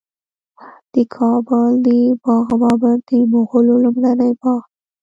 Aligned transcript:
د 0.93 0.95
کابل 1.15 1.69
د 1.85 1.87
باغ 2.23 2.47
بابر 2.61 2.95
د 3.09 3.11
مغلو 3.33 3.73
لومړنی 3.83 4.31
باغ 4.41 4.61
دی 4.65 4.71